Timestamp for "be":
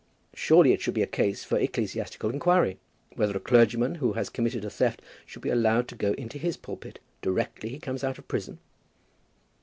0.95-1.03, 5.43-5.51